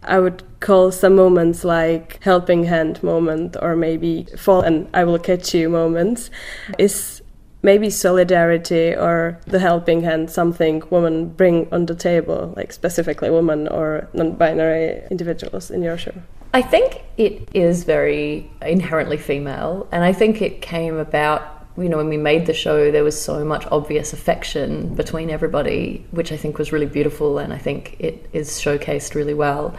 I 0.04 0.20
would 0.20 0.42
call 0.62 0.94
some 0.94 1.18
moments 1.18 1.66
like 1.66 2.24
helping 2.24 2.64
hand 2.64 3.04
moment 3.04 3.58
or 3.62 3.76
maybe 3.76 4.26
fall 4.38 4.62
and 4.62 4.88
I 4.94 5.04
will 5.04 5.20
catch 5.20 5.54
you 5.54 5.68
moments 5.68 6.30
is 6.78 7.22
maybe 7.62 7.90
solidarity 7.90 8.96
or 8.96 9.38
the 9.48 9.60
helping 9.60 10.04
hand 10.04 10.30
something 10.30 10.82
women 10.90 11.28
bring 11.28 11.68
on 11.74 11.88
the 11.88 11.96
table 11.96 12.54
like 12.56 12.72
specifically 12.72 13.30
women 13.30 13.68
or 13.68 14.08
non-binary 14.14 15.04
individuals 15.12 15.70
in 15.70 15.82
your 15.82 15.98
show 15.98 16.14
I 16.54 16.62
think 16.62 17.04
it 17.18 17.50
is 17.54 17.84
very 17.84 18.50
inherently 18.62 19.18
female, 19.18 19.88
and 19.92 20.04
I 20.04 20.14
think 20.14 20.42
it 20.42 20.62
came 20.62 20.98
about. 20.98 21.54
You 21.78 21.90
know, 21.90 21.98
when 21.98 22.10
we 22.10 22.18
made 22.18 22.48
the 22.48 22.56
show, 22.56 22.90
there 22.90 23.04
was 23.04 23.22
so 23.22 23.46
much 23.46 23.68
obvious 23.68 24.12
affection 24.12 24.96
between 24.96 25.30
everybody, 25.30 26.04
which 26.10 26.32
I 26.32 26.38
think 26.38 26.58
was 26.58 26.72
really 26.72 26.88
beautiful, 26.88 27.38
and 27.38 27.54
I 27.54 27.60
think 27.60 27.98
it 28.00 28.28
is 28.34 28.50
showcased 28.50 29.14
really 29.14 29.36
well. 29.36 29.76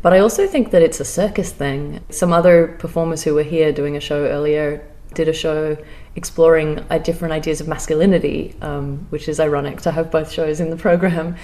But 0.00 0.12
I 0.12 0.20
also 0.20 0.46
think 0.46 0.70
that 0.70 0.80
it's 0.80 1.00
a 1.00 1.04
circus 1.04 1.50
thing. 1.50 2.04
Some 2.08 2.32
other 2.32 2.76
performers 2.78 3.24
who 3.24 3.34
were 3.34 3.42
here 3.42 3.72
doing 3.72 3.96
a 3.96 4.00
show 4.00 4.26
earlier 4.26 4.86
did 5.14 5.26
a 5.26 5.32
show 5.32 5.76
exploring 6.16 6.84
uh, 6.90 6.98
different 6.98 7.32
ideas 7.32 7.60
of 7.60 7.68
masculinity, 7.68 8.54
um, 8.60 9.06
which 9.10 9.28
is 9.28 9.38
ironic 9.38 9.80
to 9.80 9.90
have 9.90 10.10
both 10.10 10.30
shows 10.30 10.60
in 10.60 10.70
the 10.70 10.76
program. 10.76 11.36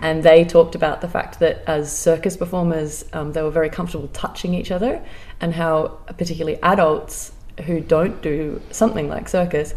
And 0.00 0.22
they 0.22 0.44
talked 0.44 0.74
about 0.74 1.00
the 1.00 1.08
fact 1.08 1.40
that 1.40 1.62
as 1.66 1.96
circus 1.96 2.36
performers, 2.36 3.04
um, 3.12 3.32
they 3.32 3.42
were 3.42 3.50
very 3.50 3.70
comfortable 3.70 4.08
touching 4.08 4.54
each 4.54 4.70
other, 4.70 5.04
and 5.40 5.54
how 5.54 5.98
particularly 6.18 6.60
adults 6.62 7.32
who 7.66 7.80
don't 7.80 8.22
do 8.22 8.60
something 8.70 9.08
like 9.08 9.28
circus. 9.28 9.74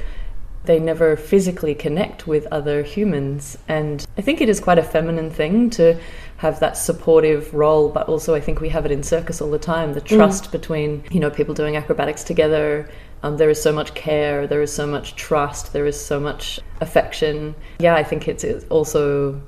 They 0.63 0.79
never 0.79 1.15
physically 1.15 1.75
connect 1.75 2.25
with 2.25 2.47
other 2.51 2.81
humans. 2.81 3.57
And 3.67 4.05
I 4.17 4.21
think 4.21 4.41
it 4.41 4.49
is 4.49 4.59
quite 4.59 4.79
a 4.79 4.83
feminine 4.83 5.29
thing 5.29 5.69
to 5.71 5.99
have 6.37 6.59
that 6.59 6.75
supportive 6.75 7.53
role, 7.53 7.89
but 7.89 8.07
also 8.09 8.33
I 8.35 8.41
think 8.41 8.59
we 8.59 8.69
have 8.69 8.85
it 8.85 8.91
in 8.91 9.03
circus 9.03 9.41
all 9.41 9.51
the 9.51 9.59
time 9.59 9.93
the 9.93 10.01
mm. 10.01 10.17
trust 10.17 10.45
mm. 10.45 10.51
between, 10.51 11.03
you 11.11 11.19
know, 11.19 11.29
people 11.29 11.53
doing 11.53 11.75
acrobatics 11.75 12.23
together 12.23 12.89
um, 13.23 13.37
there 13.37 13.49
is 13.49 13.61
so 13.61 13.71
much 13.71 13.93
care, 13.93 14.47
there 14.47 14.61
is 14.61 14.73
so 14.73 14.85
much 14.85 15.15
trust, 15.15 15.73
there 15.73 15.85
is 15.85 15.99
so 15.99 16.19
much 16.19 16.59
affection. 16.81 17.55
Yeah, 17.79 17.95
I 17.95 18.03
think 18.03 18.27
it's, 18.27 18.43
it's 18.43 18.65
also 18.69 19.41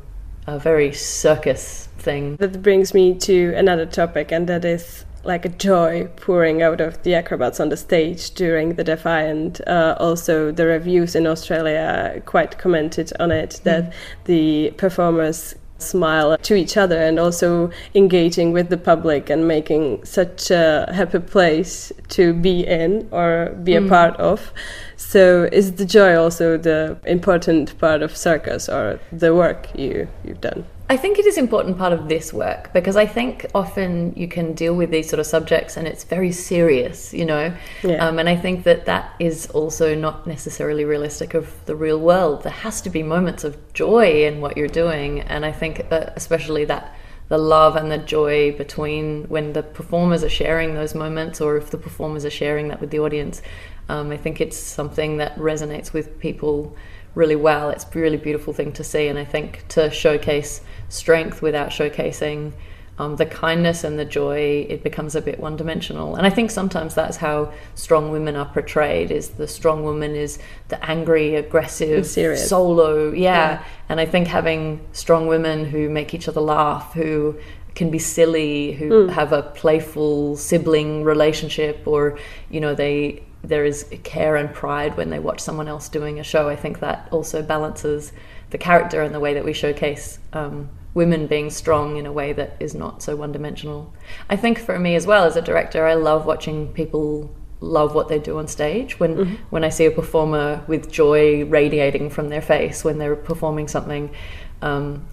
a 0.48 0.58
very 0.58 0.94
circus 0.94 1.90
thing. 1.98 2.38
That 2.38 2.62
brings 2.62 2.94
me 2.94 3.14
to 3.20 3.54
another 3.56 3.86
topic, 3.86 4.32
and 4.32 4.48
that 4.48 4.66
is 4.66 5.06
like 5.24 5.46
a 5.46 5.50
joy 5.50 6.08
pouring 6.16 6.62
out 6.62 6.80
of 6.80 7.04
the 7.04 7.14
acrobats 7.14 7.60
on 7.60 7.70
the 7.70 7.78
stage 7.78 8.32
during 8.32 8.76
the 8.76 8.84
Defiant. 8.84 9.60
Uh, 9.68 9.96
also, 10.00 10.52
the 10.52 10.66
reviews 10.66 11.16
in 11.16 11.28
Australia 11.28 12.22
quite 12.26 12.58
commented 12.58 13.12
on 13.20 13.32
it 13.32 13.60
that 13.64 13.84
mm. 13.84 13.94
the 14.24 14.72
performers 14.78 15.54
smile 15.78 16.38
to 16.38 16.56
each 16.56 16.78
other 16.78 17.02
and 17.02 17.20
also 17.20 17.70
engaging 17.96 18.52
with 18.52 18.70
the 18.70 18.78
public 18.78 19.30
and 19.30 19.48
making 19.48 20.04
such 20.04 20.52
a 20.52 20.92
happy 20.94 21.20
place 21.20 21.92
to 22.10 22.34
be 22.34 22.66
in 22.66 23.08
or 23.12 23.56
be 23.64 23.76
a 23.76 23.82
mm. 23.82 23.90
part 23.90 24.16
of. 24.18 24.52
So 24.96 25.48
is 25.52 25.74
the 25.74 25.86
joy 25.86 26.16
also 26.16 26.58
the 26.58 26.98
important 27.06 27.78
part 27.80 28.02
of 28.02 28.16
circus 28.16 28.68
or 28.68 29.00
the 29.12 29.34
work 29.34 29.68
you 29.78 30.08
you've 30.24 30.42
done? 30.42 30.66
I 30.90 30.96
think 30.96 31.20
it 31.20 31.26
is 31.26 31.38
important 31.38 31.78
part 31.78 31.92
of 31.92 32.08
this 32.08 32.32
work 32.32 32.72
because 32.72 32.96
I 32.96 33.06
think 33.06 33.46
often 33.54 34.14
you 34.16 34.30
can 34.30 34.54
deal 34.54 34.74
with 34.74 34.90
these 34.90 35.10
sort 35.10 35.20
of 35.20 35.26
subjects 35.26 35.76
and 35.76 35.86
it's 35.86 36.06
very 36.06 36.32
serious, 36.32 37.14
you 37.14 37.26
know. 37.26 37.54
Yeah. 37.84 38.06
Um, 38.06 38.20
and 38.20 38.30
I 38.30 38.38
think 38.38 38.64
that 38.64 38.86
that 38.86 39.14
is 39.20 39.48
also 39.48 39.96
not 39.96 40.26
necessarily 40.26 40.86
realistic 40.86 41.34
of 41.34 41.54
the 41.66 41.76
real 41.76 42.00
world. 42.00 42.44
There 42.44 42.54
has 42.54 42.80
to 42.82 42.90
be 42.90 43.04
moments 43.04 43.44
of 43.44 43.58
joy 43.74 44.26
in 44.26 44.40
what 44.40 44.56
you're 44.56 44.70
doing, 44.70 45.20
and 45.22 45.46
I 45.46 45.52
think 45.52 45.80
especially 45.92 46.64
that 46.66 46.96
the 47.28 47.38
love 47.38 47.76
and 47.76 47.92
the 47.92 47.98
joy 47.98 48.54
between 48.54 49.26
when 49.26 49.52
the 49.52 49.64
performers 49.64 50.24
are 50.24 50.30
sharing 50.30 50.74
those 50.74 50.96
moments, 50.96 51.42
or 51.42 51.58
if 51.58 51.70
the 51.70 51.78
performers 51.78 52.24
are 52.24 52.30
sharing 52.30 52.70
that 52.70 52.80
with 52.80 52.92
the 52.92 53.00
audience. 53.00 53.42
Um, 53.90 54.12
I 54.12 54.18
think 54.18 54.40
it's 54.40 54.58
something 54.58 55.18
that 55.18 55.36
resonates 55.38 55.92
with 55.92 56.20
people 56.20 56.76
really 57.18 57.36
well. 57.36 57.70
It's 57.72 57.84
a 57.84 58.00
really 58.00 58.18
beautiful 58.18 58.54
thing 58.54 58.72
to 58.74 58.84
see, 58.84 59.08
and 59.08 59.18
I 59.18 59.26
think 59.26 59.68
to 59.70 59.90
showcase 59.90 60.62
strength 60.88 61.42
without 61.42 61.70
showcasing 61.70 62.54
um, 63.00 63.16
the 63.16 63.26
kindness 63.26 63.84
and 63.84 64.00
the 64.00 64.06
joy, 64.06 64.66
it 64.70 64.84
becomes 64.84 65.16
a 65.16 65.22
bit 65.22 65.40
one 65.40 65.56
dimensional. 65.56 66.16
And 66.16 66.26
I 66.26 66.30
think 66.30 66.50
sometimes 66.50 66.96
that's 66.96 67.18
how 67.18 67.52
strong 67.76 68.12
women 68.12 68.36
are 68.36 68.46
portrayed: 68.46 69.12
is 69.12 69.30
the 69.30 69.48
strong 69.48 69.84
woman 69.84 70.16
is 70.16 70.40
the 70.70 70.84
angry, 70.86 71.36
aggressive, 71.36 72.06
solo, 72.38 73.12
yeah. 73.12 73.18
yeah. 73.20 73.64
And 73.90 74.00
I 74.00 74.06
think 74.06 74.28
having 74.28 74.80
strong 74.94 75.28
women 75.28 75.66
who 75.66 75.90
make 75.90 76.14
each 76.14 76.28
other 76.28 76.42
laugh, 76.42 76.94
who 76.94 77.38
can 77.76 77.92
be 77.92 78.00
silly, 78.00 78.74
who 78.74 78.90
mm. 78.90 79.10
have 79.10 79.34
a 79.34 79.44
playful 79.44 80.36
sibling 80.38 81.04
relationship, 81.04 81.82
or 81.86 82.18
you 82.50 82.60
know 82.60 82.74
they 82.74 83.24
there 83.44 83.66
is 83.66 83.86
care 84.04 84.36
and 84.36 84.54
pride 84.54 84.98
when 84.98 85.10
they 85.10 85.20
watch 85.20 85.40
someone 85.40 85.68
else 85.68 85.90
doing 85.90 86.20
a 86.20 86.24
show. 86.24 86.50
I 86.50 86.56
think 86.56 86.80
that 86.80 87.08
also 87.12 87.42
balances 87.42 88.12
the 88.50 88.58
character 88.58 89.02
and 89.02 89.14
the 89.14 89.20
way 89.20 89.34
that 89.34 89.46
we 89.46 89.54
showcase 89.54 90.20
um, 90.34 90.70
women 90.94 91.28
being 91.28 91.50
strong 91.50 91.98
in 91.98 92.06
a 92.06 92.12
way 92.12 92.34
that 92.34 92.56
is 92.60 92.74
not 92.74 93.02
so 93.02 93.16
one 93.16 93.32
dimensional. 93.32 93.94
I 94.30 94.36
think 94.36 94.60
for 94.60 94.80
me 94.80 94.96
as 94.96 95.06
well 95.06 95.24
as 95.26 95.36
a 95.36 95.42
director, 95.42 95.86
I 95.86 95.94
love 95.94 96.26
watching 96.26 96.74
people 96.74 97.30
love 97.60 97.96
what 97.96 98.08
they 98.08 98.20
do 98.20 98.38
on 98.38 98.48
stage. 98.48 99.00
When 99.00 99.16
mm-hmm. 99.16 99.36
when 99.50 99.64
I 99.64 99.70
see 99.70 99.86
a 99.86 99.92
performer 99.92 100.64
with 100.68 100.92
joy 100.92 101.46
radiating 101.46 102.10
from 102.10 102.30
their 102.30 102.42
face 102.42 102.84
when 102.84 102.98
they're 102.98 103.16
performing 103.16 103.68
something. 103.68 104.14
Um, 104.62 105.06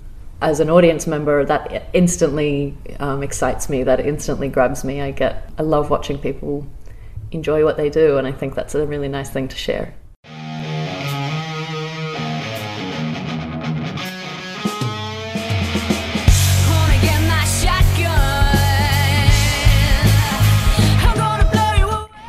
as 0.43 0.61
an 0.61 0.69
audience 0.69 1.07
member, 1.07 1.45
that 1.45 1.89
instantly 1.95 2.77
um, 2.99 3.23
excites 3.23 3.71
me. 3.71 3.83
That 3.83 4.01
instantly 4.01 4.49
grabs 4.49 4.85
me. 4.85 5.01
I 5.01 5.11
get. 5.11 5.51
I 5.59 5.63
love 5.63 5.91
watching 5.91 6.19
people 6.19 6.67
enjoy 7.35 7.65
what 7.65 7.77
they 7.77 7.91
do, 7.91 8.17
and 8.17 8.27
I 8.27 8.33
think 8.33 8.55
that's 8.55 8.75
a 8.75 8.87
really 8.87 9.09
nice 9.09 9.31
thing 9.31 9.49
to 9.49 9.57
share. 9.57 9.95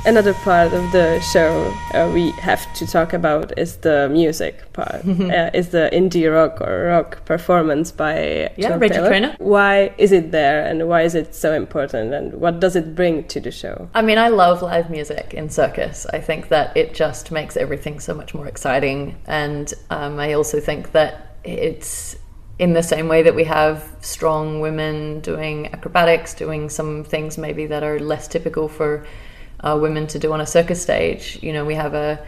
Another 0.05 0.33
part 0.33 0.71
of 0.71 0.91
the 0.91 1.19
show 1.19 1.73
uh, 1.93 2.09
we 2.13 2.31
have 2.31 2.71
to 2.75 2.85
talk 2.85 3.13
about 3.13 3.57
is 3.57 3.77
the 3.77 4.07
music 4.09 4.71
part. 4.73 5.05
uh, 5.07 5.49
is 5.53 5.69
the 5.69 5.89
indie 5.91 6.31
rock 6.31 6.61
or 6.61 6.85
rock 6.85 7.25
performance 7.25 7.91
by 7.91 8.51
yeah, 8.55 8.75
Rachel 8.75 9.07
Trainer. 9.07 9.35
Why 9.39 9.93
is 9.97 10.11
it 10.11 10.31
there, 10.31 10.65
and 10.65 10.87
why 10.87 11.01
is 11.01 11.15
it 11.15 11.33
so 11.33 11.53
important, 11.53 12.13
and 12.13 12.33
what 12.33 12.59
does 12.59 12.75
it 12.75 12.95
bring 12.95 13.23
to 13.25 13.39
the 13.39 13.51
show? 13.51 13.89
I 13.93 14.01
mean, 14.01 14.17
I 14.17 14.29
love 14.29 14.61
live 14.61 14.89
music 14.89 15.33
in 15.33 15.49
circus. 15.49 16.05
I 16.13 16.19
think 16.21 16.49
that 16.49 16.75
it 16.77 16.93
just 16.93 17.31
makes 17.31 17.57
everything 17.57 17.99
so 17.99 18.13
much 18.13 18.33
more 18.33 18.47
exciting, 18.47 19.15
and 19.25 19.73
um, 19.89 20.19
I 20.19 20.33
also 20.33 20.59
think 20.59 20.91
that 20.91 21.37
it's 21.43 22.15
in 22.57 22.73
the 22.73 22.83
same 22.83 23.07
way 23.09 23.21
that 23.21 23.35
we 23.35 23.43
have 23.43 23.83
strong 24.01 24.61
women 24.61 25.19
doing 25.19 25.73
acrobatics, 25.73 26.33
doing 26.33 26.69
some 26.69 27.03
things 27.03 27.37
maybe 27.37 27.65
that 27.65 27.83
are 27.83 27.99
less 27.99 28.27
typical 28.27 28.69
for 28.69 29.05
uh, 29.61 29.77
women 29.79 30.07
to 30.07 30.19
do 30.19 30.31
on 30.33 30.41
a 30.41 30.45
circus 30.45 30.81
stage. 30.81 31.39
You 31.41 31.53
know, 31.53 31.65
we 31.65 31.75
have 31.75 31.93
a, 31.93 32.25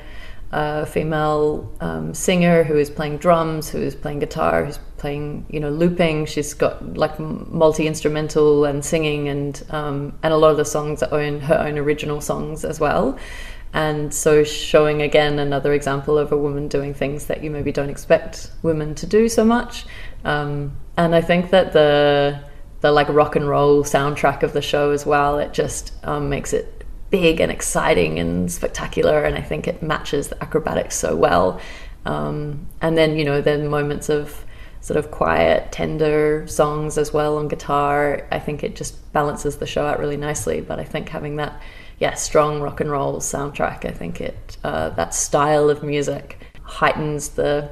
a 0.51 0.85
female 0.85 1.71
um, 1.81 2.13
singer 2.13 2.63
who 2.63 2.77
is 2.77 2.89
playing 2.89 3.17
drums, 3.17 3.69
who 3.69 3.79
is 3.79 3.95
playing 3.95 4.19
guitar, 4.19 4.65
who's 4.65 4.79
playing, 4.97 5.45
you 5.49 5.59
know, 5.59 5.69
looping. 5.69 6.25
She's 6.25 6.53
got 6.53 6.97
like 6.97 7.19
multi 7.19 7.87
instrumental 7.87 8.65
and 8.65 8.83
singing, 8.83 9.29
and 9.29 9.63
um, 9.69 10.17
and 10.23 10.33
a 10.33 10.37
lot 10.37 10.51
of 10.51 10.57
the 10.57 10.65
songs 10.65 11.03
are 11.03 11.13
own 11.19 11.39
her 11.41 11.59
own 11.59 11.77
original 11.77 12.21
songs 12.21 12.65
as 12.65 12.79
well. 12.79 13.17
And 13.73 14.13
so, 14.13 14.43
showing 14.43 15.01
again 15.01 15.39
another 15.39 15.73
example 15.73 16.17
of 16.17 16.31
a 16.31 16.37
woman 16.37 16.67
doing 16.67 16.93
things 16.93 17.25
that 17.25 17.43
you 17.43 17.51
maybe 17.51 17.71
don't 17.71 17.89
expect 17.89 18.51
women 18.63 18.95
to 18.95 19.05
do 19.05 19.29
so 19.29 19.43
much. 19.43 19.85
Um, 20.23 20.77
and 20.95 21.13
I 21.13 21.21
think 21.21 21.51
that 21.51 21.73
the 21.73 22.43
the 22.81 22.91
like 22.91 23.09
rock 23.09 23.35
and 23.35 23.47
roll 23.47 23.83
soundtrack 23.83 24.43
of 24.43 24.53
the 24.53 24.61
show 24.61 24.91
as 24.91 25.05
well, 25.05 25.39
it 25.39 25.53
just 25.53 25.93
um, 26.03 26.29
makes 26.29 26.53
it 26.53 26.76
big 27.09 27.39
and 27.39 27.51
exciting 27.51 28.19
and 28.19 28.51
spectacular, 28.51 29.23
and 29.23 29.35
I 29.35 29.41
think 29.41 29.67
it 29.67 29.81
matches 29.81 30.27
the 30.29 30.41
acrobatics 30.43 30.95
so 30.95 31.15
well. 31.15 31.59
Um, 32.05 32.67
and 32.81 32.97
then 32.97 33.17
you 33.17 33.25
know, 33.25 33.41
then 33.41 33.67
moments 33.67 34.09
of 34.09 34.45
sort 34.81 34.97
of 34.97 35.11
quiet, 35.11 35.71
tender 35.71 36.45
songs 36.47 36.97
as 36.97 37.11
well 37.11 37.37
on 37.37 37.47
guitar. 37.47 38.25
I 38.31 38.39
think 38.39 38.63
it 38.63 38.75
just 38.75 39.11
balances 39.11 39.57
the 39.57 39.65
show 39.65 39.85
out 39.85 39.99
really 39.99 40.17
nicely. 40.17 40.61
But 40.61 40.79
I 40.79 40.83
think 40.83 41.09
having 41.09 41.35
that, 41.37 41.61
yeah, 41.99 42.13
strong 42.13 42.61
rock 42.61 42.79
and 42.79 42.89
roll 42.89 43.17
soundtrack, 43.17 43.85
I 43.85 43.91
think 43.91 44.21
it 44.21 44.57
uh, 44.63 44.89
that 44.91 45.13
style 45.13 45.69
of 45.69 45.83
music 45.83 46.39
heightens 46.61 47.29
the 47.29 47.69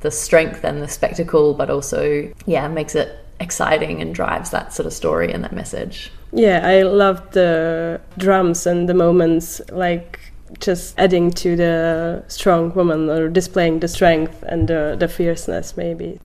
the 0.00 0.10
strength 0.10 0.64
and 0.64 0.82
the 0.82 0.88
spectacle, 0.88 1.54
but 1.54 1.70
also 1.70 2.32
yeah, 2.46 2.68
makes 2.68 2.94
it 2.94 3.23
exciting 3.40 4.00
and 4.00 4.14
drives 4.14 4.50
that 4.50 4.72
sort 4.72 4.86
of 4.86 4.92
story 4.92 5.32
and 5.32 5.42
that 5.44 5.52
message. 5.52 6.10
Yeah, 6.32 6.66
I 6.66 6.82
love 6.82 7.30
the 7.32 8.00
drums 8.18 8.66
and 8.66 8.88
the 8.88 8.94
moments 8.94 9.60
like 9.70 10.20
just 10.60 10.98
adding 10.98 11.30
to 11.30 11.56
the 11.56 12.24
strong 12.28 12.72
woman 12.74 13.10
or 13.10 13.28
displaying 13.28 13.80
the 13.80 13.88
strength 13.88 14.42
and 14.46 14.68
the, 14.68 14.96
the 14.98 15.08
fierceness 15.08 15.76
maybe. 15.76 16.20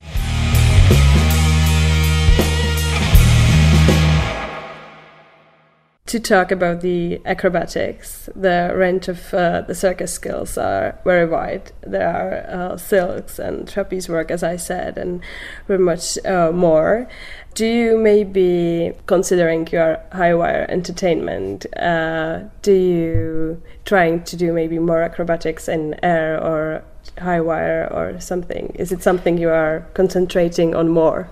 To 6.10 6.20
talk 6.20 6.52
about 6.52 6.82
the 6.82 7.22
acrobatics, 7.24 8.28
the 8.36 8.74
range 8.76 9.08
of 9.08 9.32
uh, 9.32 9.62
the 9.62 9.76
circus 9.76 10.12
skills 10.12 10.58
are 10.58 10.98
very 11.04 11.28
wide. 11.28 11.72
There 11.82 12.10
are 12.10 12.72
uh, 12.72 12.78
silks 12.78 13.38
and 13.38 13.68
trapeze 13.68 14.10
work, 14.10 14.32
as 14.32 14.42
I 14.42 14.56
said, 14.56 14.98
and 14.98 15.22
very 15.68 15.78
much 15.78 16.18
uh, 16.26 16.52
more. 16.52 17.08
Do 17.54 17.68
you 17.68 17.96
maybe, 18.00 18.94
considering 19.06 19.68
your 19.68 20.00
high 20.12 20.34
wire 20.34 20.66
entertainment, 20.68 21.68
uh, 21.78 22.46
do 22.64 22.74
you 22.74 23.62
trying 23.86 24.24
to 24.24 24.36
do 24.36 24.52
maybe 24.52 24.80
more 24.80 25.04
acrobatics 25.04 25.68
in 25.68 25.96
air 26.04 26.44
or 26.44 26.84
high 27.18 27.42
wire 27.42 27.90
or 27.92 28.20
something? 28.20 28.72
Is 28.76 28.92
it 28.92 29.04
something 29.04 29.38
you 29.38 29.50
are 29.50 29.86
concentrating 29.94 30.76
on 30.76 30.90
more? 30.90 31.30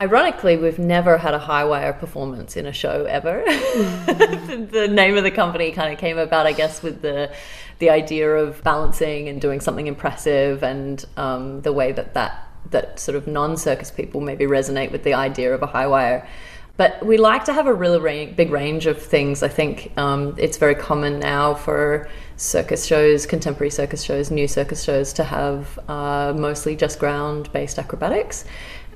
Ironically, 0.00 0.56
we've 0.56 0.78
never 0.78 1.18
had 1.18 1.34
a 1.34 1.38
high 1.38 1.64
wire 1.64 1.92
performance 1.92 2.56
in 2.56 2.66
a 2.66 2.72
show 2.72 3.04
ever. 3.04 3.44
Mm. 3.46 4.70
the 4.70 4.88
name 4.88 5.16
of 5.16 5.24
the 5.24 5.30
company 5.30 5.72
kind 5.72 5.92
of 5.92 5.98
came 5.98 6.18
about, 6.18 6.46
I 6.46 6.52
guess, 6.52 6.82
with 6.82 7.02
the 7.02 7.32
the 7.80 7.90
idea 7.90 8.30
of 8.30 8.62
balancing 8.62 9.28
and 9.28 9.40
doing 9.40 9.60
something 9.60 9.86
impressive, 9.86 10.62
and 10.62 11.04
um, 11.16 11.62
the 11.62 11.72
way 11.72 11.92
that 11.92 12.14
that 12.14 12.48
that 12.70 12.98
sort 12.98 13.16
of 13.16 13.26
non 13.26 13.56
circus 13.56 13.90
people 13.90 14.20
maybe 14.20 14.46
resonate 14.46 14.90
with 14.92 15.04
the 15.04 15.14
idea 15.14 15.54
of 15.54 15.62
a 15.62 15.66
high 15.66 15.86
wire. 15.86 16.26
But 16.76 17.04
we 17.06 17.18
like 17.18 17.44
to 17.44 17.52
have 17.52 17.68
a 17.68 17.72
really 17.72 18.26
big 18.26 18.50
range 18.50 18.86
of 18.86 19.00
things. 19.00 19.44
I 19.44 19.48
think 19.48 19.92
um, 19.96 20.34
it's 20.36 20.56
very 20.56 20.74
common 20.74 21.20
now 21.20 21.54
for 21.54 22.08
circus 22.36 22.84
shows, 22.84 23.26
contemporary 23.26 23.70
circus 23.70 24.02
shows, 24.02 24.30
new 24.32 24.48
circus 24.48 24.82
shows 24.82 25.12
to 25.12 25.24
have 25.24 25.78
uh, 25.88 26.34
mostly 26.36 26.74
just 26.74 26.98
ground 26.98 27.52
based 27.52 27.78
acrobatics. 27.78 28.44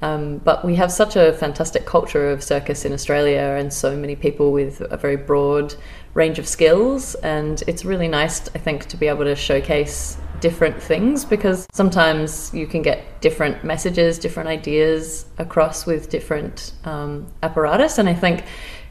Um, 0.02 0.38
but 0.38 0.64
we 0.64 0.74
have 0.76 0.90
such 0.90 1.16
a 1.16 1.32
fantastic 1.34 1.86
culture 1.86 2.30
of 2.30 2.42
circus 2.42 2.84
in 2.84 2.92
Australia 2.92 3.56
and 3.58 3.72
so 3.72 3.96
many 3.96 4.16
people 4.16 4.52
with 4.52 4.80
a 4.90 4.96
very 4.96 5.16
broad 5.16 5.74
range 6.14 6.38
of 6.40 6.48
skills. 6.48 7.14
And 7.16 7.62
it's 7.68 7.84
really 7.84 8.08
nice, 8.08 8.48
I 8.54 8.58
think, 8.58 8.86
to 8.86 8.96
be 8.96 9.06
able 9.06 9.24
to 9.24 9.36
showcase 9.36 10.16
different 10.40 10.80
things 10.80 11.24
because 11.24 11.66
sometimes 11.72 12.52
you 12.54 12.66
can 12.66 12.82
get 12.82 13.20
different 13.20 13.64
messages, 13.64 14.18
different 14.18 14.48
ideas 14.48 15.26
across 15.38 15.86
with 15.86 16.10
different 16.10 16.72
um, 16.84 17.26
apparatus. 17.42 17.98
And 17.98 18.08
I 18.08 18.14
think 18.14 18.44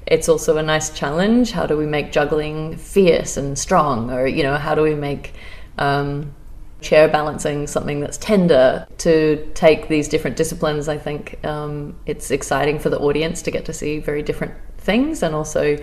it's 0.05 0.29
also 0.29 0.57
a 0.57 0.63
nice 0.63 0.89
challenge. 0.89 1.51
How 1.51 1.65
do 1.65 1.77
we 1.77 1.85
make 1.85 2.11
juggling 2.11 2.77
fierce 2.77 3.37
and 3.37 3.57
strong? 3.57 4.11
Or, 4.11 4.27
you 4.27 4.43
know, 4.43 4.57
how 4.57 4.75
do 4.75 4.81
we 4.81 4.95
make. 4.95 5.33
Um, 5.77 6.33
chair 6.81 7.07
balancing 7.07 7.65
something 7.65 7.99
that's 7.99 8.17
tender 8.17 8.85
to 8.99 9.51
take 9.55 9.87
these 9.87 10.07
different 10.07 10.37
disciplines. 10.37 10.87
I 10.87 10.97
think 10.97 11.43
um, 11.45 11.99
it's 12.05 12.31
exciting 12.31 12.79
for 12.79 12.89
the 12.89 12.99
audience 12.99 13.41
to 13.43 13.51
get 13.51 13.65
to 13.65 13.73
see 13.73 13.99
very 13.99 14.21
different 14.21 14.53
things, 14.77 15.23
and 15.23 15.33
also 15.33 15.77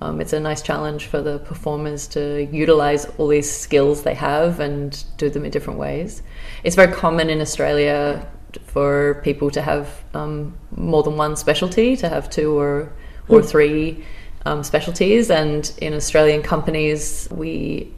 um, 0.00 0.20
it's 0.20 0.32
a 0.32 0.40
nice 0.40 0.62
challenge 0.62 1.06
for 1.06 1.20
the 1.20 1.38
performers 1.40 2.06
to 2.08 2.48
utilize 2.50 3.04
all 3.18 3.28
these 3.28 3.50
skills 3.50 4.02
they 4.02 4.14
have 4.14 4.58
and 4.58 5.04
do 5.18 5.28
them 5.28 5.44
in 5.44 5.50
different 5.50 5.78
ways. 5.78 6.22
It's 6.64 6.76
very 6.76 6.92
common 6.92 7.28
in 7.28 7.40
Australia 7.40 8.26
for 8.66 9.20
people 9.22 9.50
to 9.50 9.60
have 9.60 10.02
um, 10.14 10.56
more 10.74 11.02
than 11.02 11.16
one 11.16 11.36
specialty, 11.36 11.96
to 11.96 12.08
have 12.08 12.30
two 12.30 12.58
or 12.58 12.92
or 13.28 13.40
hmm. 13.40 13.46
three 13.46 14.04
um, 14.46 14.62
specialties. 14.62 15.30
And 15.30 15.70
in 15.78 15.92
Australian 15.94 16.42
companies, 16.42 17.28
we 17.30 17.92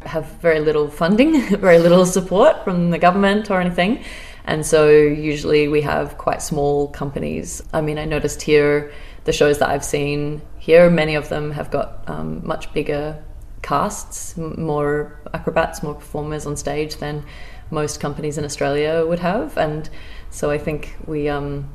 have 0.00 0.26
very 0.42 0.60
little 0.60 0.88
funding, 0.88 1.40
very 1.58 1.78
little 1.78 2.04
support 2.04 2.64
from 2.64 2.90
the 2.90 2.98
government 2.98 3.50
or 3.50 3.60
anything. 3.60 4.04
And 4.46 4.66
so 4.66 4.90
usually 4.90 5.68
we 5.68 5.80
have 5.82 6.18
quite 6.18 6.42
small 6.42 6.88
companies. 6.88 7.62
I 7.72 7.80
mean, 7.80 7.96
I 7.96 8.04
noticed 8.04 8.42
here 8.42 8.92
the 9.24 9.32
shows 9.32 9.58
that 9.58 9.70
I've 9.70 9.84
seen 9.84 10.42
here, 10.64 10.88
many 10.88 11.14
of 11.14 11.28
them 11.28 11.50
have 11.50 11.70
got 11.70 12.08
um, 12.08 12.40
much 12.42 12.72
bigger 12.72 13.22
casts, 13.60 14.34
more 14.38 15.20
acrobats, 15.34 15.82
more 15.82 15.92
performers 15.92 16.46
on 16.46 16.56
stage 16.56 16.96
than 16.96 17.22
most 17.70 18.00
companies 18.00 18.38
in 18.38 18.46
Australia 18.46 19.04
would 19.06 19.18
have. 19.18 19.58
And 19.58 19.90
so 20.30 20.50
I 20.50 20.56
think 20.56 20.96
we 21.04 21.28
um, 21.28 21.68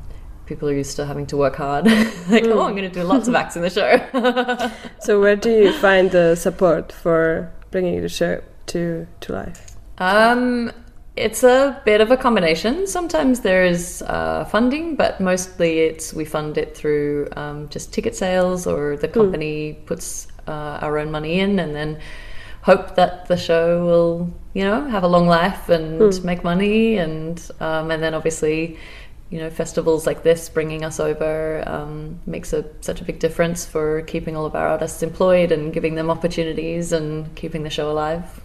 people 0.44 0.68
are 0.68 0.74
used 0.74 0.96
to 0.96 1.06
having 1.06 1.24
to 1.26 1.36
work 1.36 1.54
hard. 1.54 1.84
like, 2.34 2.42
mm. 2.42 2.52
oh, 2.52 2.62
I'm 2.62 2.74
going 2.74 2.90
to 2.90 3.00
do 3.00 3.04
lots 3.04 3.28
of 3.28 3.36
acts 3.36 3.54
in 3.54 3.62
the 3.62 3.70
show. 3.70 3.92
so 4.98 5.20
where 5.20 5.36
do 5.36 5.50
you 5.50 5.72
find 5.74 6.10
the 6.10 6.34
support 6.34 6.90
for 6.90 7.52
bringing 7.70 8.02
the 8.02 8.08
show 8.08 8.42
to 8.66 9.06
to 9.20 9.32
life? 9.32 9.76
Um, 9.98 10.72
it's 11.20 11.42
a 11.42 11.80
bit 11.84 12.00
of 12.00 12.10
a 12.10 12.16
combination. 12.16 12.86
Sometimes 12.86 13.40
there 13.40 13.64
is 13.64 14.02
uh, 14.02 14.44
funding, 14.46 14.96
but 14.96 15.20
mostly 15.20 15.80
it's 15.80 16.12
we 16.12 16.24
fund 16.24 16.58
it 16.58 16.76
through 16.76 17.28
um, 17.36 17.68
just 17.68 17.92
ticket 17.92 18.16
sales, 18.16 18.66
or 18.66 18.96
the 18.96 19.06
hmm. 19.06 19.14
company 19.14 19.72
mm. 19.74 19.86
puts 19.86 20.28
uh, 20.48 20.78
our 20.82 20.98
own 20.98 21.10
money 21.10 21.40
in, 21.40 21.58
and 21.58 21.74
then 21.74 21.98
hope 22.62 22.96
that 22.96 23.26
the 23.26 23.36
show 23.36 23.84
will, 23.84 24.30
you 24.54 24.64
know, 24.64 24.88
have 24.88 25.02
a 25.02 25.08
long 25.08 25.26
life 25.26 25.68
and 25.68 26.00
mm. 26.00 26.24
make 26.24 26.42
money, 26.42 26.96
and 26.96 27.50
um, 27.60 27.90
and 27.90 28.02
then 28.02 28.14
obviously 28.14 28.78
you 29.30 29.38
know, 29.38 29.48
festivals 29.48 30.06
like 30.06 30.24
this 30.24 30.48
bringing 30.48 30.84
us 30.84 30.98
over 30.98 31.62
um, 31.68 32.18
makes 32.26 32.52
a, 32.52 32.64
such 32.80 33.00
a 33.00 33.04
big 33.04 33.20
difference 33.20 33.64
for 33.64 34.02
keeping 34.02 34.36
all 34.36 34.44
of 34.44 34.56
our 34.56 34.66
artists 34.66 35.04
employed 35.04 35.52
and 35.52 35.72
giving 35.72 35.94
them 35.94 36.10
opportunities 36.10 36.90
and 36.90 37.32
keeping 37.36 37.62
the 37.62 37.70
show 37.70 37.90
alive. 37.90 38.40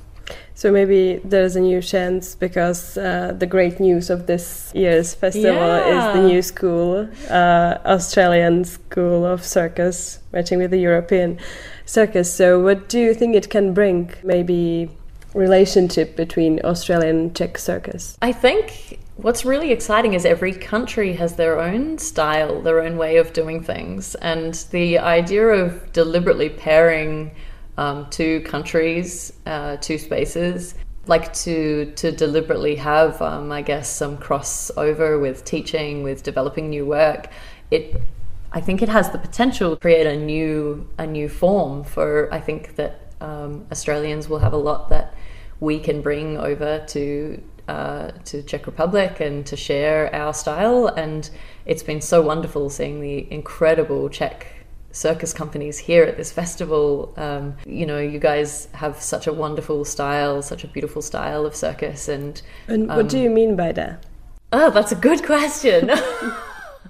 So 0.55 0.71
maybe 0.71 1.19
there's 1.25 1.57
a 1.57 1.59
new 1.59 1.81
chance 1.81 2.33
because 2.33 2.97
uh, 2.97 3.33
the 3.37 3.45
great 3.45 3.81
news 3.81 4.09
of 4.09 4.25
this 4.25 4.71
year's 4.73 5.13
festival 5.13 5.51
yeah. 5.51 6.09
is 6.09 6.15
the 6.15 6.27
new 6.27 6.41
school, 6.41 7.09
uh, 7.29 7.77
Australian 7.85 8.63
School 8.63 9.25
of 9.25 9.43
Circus, 9.43 10.19
matching 10.31 10.57
with 10.59 10.71
the 10.71 10.79
European 10.79 11.39
circus. 11.85 12.33
So 12.33 12.61
what 12.61 12.87
do 12.87 12.99
you 12.99 13.13
think 13.13 13.35
it 13.35 13.49
can 13.49 13.73
bring? 13.73 14.13
Maybe 14.23 14.89
relationship 15.33 16.15
between 16.15 16.61
Australian 16.63 17.33
Czech 17.33 17.57
circus? 17.57 18.17
I 18.21 18.31
think 18.31 18.99
What's 19.17 19.45
really 19.45 19.71
exciting 19.71 20.13
is 20.13 20.25
every 20.25 20.51
country 20.51 21.13
has 21.13 21.37
their 21.37 21.57
own 21.61 21.97
style, 21.99 22.61
their 22.61 22.81
own 22.81 22.97
way 22.97 23.15
of 23.15 23.31
doing 23.31 23.63
things. 23.63 24.13
And 24.15 24.53
the 24.71 24.99
idea 24.99 25.47
of 25.47 25.93
deliberately 25.93 26.49
pairing 26.49 27.31
um, 27.77 28.07
two 28.09 28.41
countries, 28.41 29.33
uh, 29.45 29.77
two 29.77 29.97
spaces, 29.97 30.75
like 31.07 31.33
to 31.33 31.91
to 31.95 32.11
deliberately 32.11 32.75
have, 32.75 33.21
um, 33.21 33.51
I 33.51 33.61
guess, 33.61 33.89
some 33.89 34.17
crossover 34.17 35.19
with 35.21 35.43
teaching, 35.45 36.03
with 36.03 36.23
developing 36.23 36.69
new 36.69 36.85
work. 36.85 37.27
It, 37.71 38.01
I 38.51 38.61
think, 38.61 38.81
it 38.81 38.89
has 38.89 39.09
the 39.11 39.17
potential 39.17 39.75
to 39.75 39.81
create 39.81 40.07
a 40.07 40.17
new 40.17 40.87
a 40.97 41.05
new 41.05 41.29
form 41.29 41.83
for. 41.83 42.33
I 42.33 42.39
think 42.39 42.75
that 42.75 43.13
um, 43.21 43.65
Australians 43.71 44.29
will 44.29 44.39
have 44.39 44.53
a 44.53 44.57
lot 44.57 44.89
that 44.89 45.13
we 45.59 45.79
can 45.79 46.01
bring 46.01 46.37
over 46.37 46.83
to 46.87 47.41
uh, 47.67 48.11
to 48.25 48.43
Czech 48.43 48.65
Republic 48.65 49.19
and 49.19 49.45
to 49.45 49.55
share 49.55 50.13
our 50.13 50.33
style. 50.33 50.87
And 50.87 51.29
it's 51.65 51.83
been 51.83 52.01
so 52.01 52.21
wonderful 52.21 52.69
seeing 52.69 53.01
the 53.01 53.31
incredible 53.31 54.09
Czech 54.09 54.47
circus 54.95 55.33
companies 55.33 55.77
here 55.77 56.03
at 56.03 56.15
this 56.15 56.31
festival. 56.31 57.13
Um, 57.17 57.55
you 57.65 57.85
know, 57.85 57.99
you 57.99 58.17
guys 58.17 58.67
have 58.73 59.01
such 59.01 59.27
a 59.27 59.33
wonderful 59.33 59.83
style, 59.83 60.41
such 60.41 60.63
a 60.63 60.67
beautiful 60.67 61.01
style 61.01 61.45
of 61.45 61.55
circus. 61.55 62.07
And, 62.07 62.41
and 62.67 62.87
what 62.87 62.99
um, 62.99 63.07
do 63.07 63.19
you 63.19 63.29
mean 63.29 63.55
by 63.55 63.73
that? 63.73 64.05
Oh, 64.53 64.69
that's 64.69 64.93
a 64.93 64.95
good 64.95 65.25
question. 65.25 65.91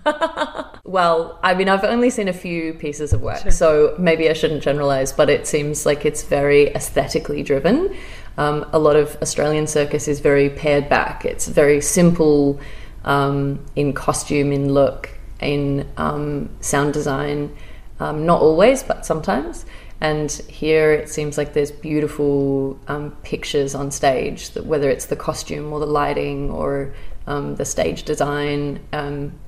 well, 0.83 1.39
I 1.41 1.55
mean, 1.55 1.67
I've 1.67 1.83
only 1.83 2.11
seen 2.11 2.27
a 2.27 2.33
few 2.33 2.75
pieces 2.75 3.11
of 3.11 3.21
work, 3.21 3.41
sure. 3.41 3.51
so 3.51 3.95
maybe 3.97 4.29
I 4.29 4.33
shouldn't 4.33 4.61
generalize, 4.61 5.11
but 5.11 5.29
it 5.29 5.47
seems 5.47 5.85
like 5.85 6.05
it's 6.05 6.21
very 6.21 6.67
aesthetically 6.75 7.41
driven. 7.41 7.95
Um, 8.37 8.69
a 8.71 8.77
lot 8.77 8.95
of 8.97 9.17
Australian 9.23 9.65
circus 9.65 10.07
is 10.07 10.19
very 10.19 10.49
pared 10.51 10.89
back. 10.89 11.25
It's 11.25 11.47
very 11.47 11.81
simple 11.81 12.59
um, 13.03 13.65
in 13.75 13.93
costume, 13.93 14.51
in 14.51 14.73
look, 14.73 15.09
in 15.39 15.87
um, 15.97 16.49
sound 16.59 16.93
design. 16.93 17.55
Um, 17.99 18.25
not 18.25 18.41
always, 18.41 18.83
but 18.83 19.05
sometimes. 19.05 19.65
And 20.01 20.31
here 20.49 20.91
it 20.91 21.09
seems 21.09 21.37
like 21.37 21.53
there's 21.53 21.71
beautiful 21.71 22.77
um, 22.87 23.11
pictures 23.23 23.73
on 23.73 23.91
stage, 23.91 24.49
that 24.51 24.65
whether 24.65 24.89
it's 24.89 25.05
the 25.05 25.15
costume 25.15 25.71
or 25.71 25.79
the 25.79 25.85
lighting 25.85 26.51
or 26.51 26.93
um, 27.27 27.55
the 27.55 27.65
stage 27.65 28.03
design. 28.03 28.79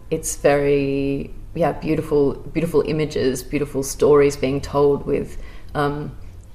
it's 0.10 0.38
very 0.38 1.34
yeah 1.54 1.74
beautiful, 1.74 2.36
beautiful 2.54 2.82
images, 2.88 3.44
beautiful 3.44 3.84
stories 3.84 4.38
being 4.38 4.62
told 4.62 5.06
with 5.06 5.38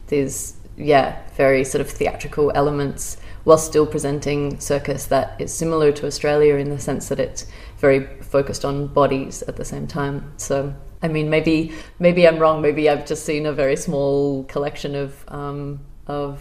these 0.09 0.57
yeah, 0.77 1.21
very 1.37 1.65
sort 1.65 1.81
of 1.81 1.91
theatrical 1.91 2.53
elements 2.55 3.17
while 3.45 3.59
still 3.59 3.87
presenting 3.87 4.59
circus 4.61 5.07
that 5.07 5.41
is 5.41 5.53
similar 5.53 5.93
to 5.93 6.07
Australia 6.07 6.57
in 6.57 6.71
the 6.71 6.79
sense 6.79 7.09
that 7.09 7.19
it's 7.19 7.47
very 7.79 8.07
focused 8.23 8.65
on 8.65 8.87
bodies 8.87 9.43
at 9.43 9.57
the 9.57 9.65
same 9.65 9.87
time. 9.87 10.33
So, 10.37 10.75
I 11.03 11.09
mean, 11.09 11.31
maybe 11.31 11.73
maybe 11.99 12.27
I'm 12.27 12.39
wrong. 12.39 12.63
Maybe 12.63 12.89
I've 12.89 13.07
just 13.07 13.25
seen 13.25 13.47
a 13.47 13.53
very 13.53 13.77
small 13.77 14.45
collection 14.45 14.95
of 14.95 15.25
um, 15.29 15.81
of 16.07 16.41